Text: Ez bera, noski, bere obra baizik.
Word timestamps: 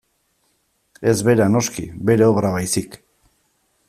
Ez 1.11 1.17
bera, 1.27 1.47
noski, 1.57 1.85
bere 2.11 2.31
obra 2.31 2.53
baizik. 2.59 2.99